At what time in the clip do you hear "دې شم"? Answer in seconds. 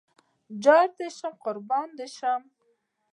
0.97-1.33, 1.97-2.41